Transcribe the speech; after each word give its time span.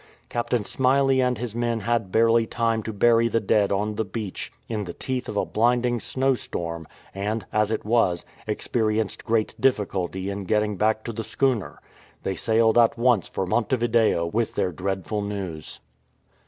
Captain 0.29 0.63
Smyley 0.65 1.21
and 1.21 1.37
his 1.37 1.53
men 1.53 1.81
had 1.81 2.11
barely 2.11 2.47
time 2.47 2.81
to 2.81 2.91
bury 2.91 3.27
the 3.27 3.39
dead 3.39 3.71
on 3.71 3.93
the 3.97 4.03
beach 4.03 4.51
in 4.67 4.85
the 4.85 4.95
teeth 4.95 5.29
of 5.29 5.37
a 5.37 5.45
blinding 5.45 5.99
snowstorm, 5.99 6.87
and, 7.13 7.45
as 7.53 7.69
it 7.71 7.85
was, 7.85 8.25
experienced 8.47 9.23
great 9.23 9.53
difficulty 9.61 10.31
in 10.31 10.45
getting 10.45 10.75
back 10.75 11.03
to 11.03 11.13
the 11.13 11.23
schooner. 11.23 11.79
They 12.23 12.35
sailed 12.35 12.79
at 12.79 12.97
once 12.97 13.27
for 13.27 13.45
Monte 13.45 13.75
Video 13.75 14.25
with 14.25 14.55
their 14.55 14.71
dreadful 14.71 15.21
news. 15.21 15.79